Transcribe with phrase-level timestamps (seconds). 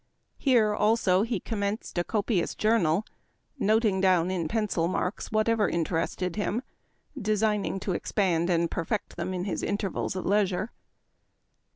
[0.39, 3.05] Here also he commenced a copious journal,
[3.59, 6.63] noting down in pencil marks whatever, interested him,
[7.21, 10.71] designing to expand and perfect them in his intervals of leisure.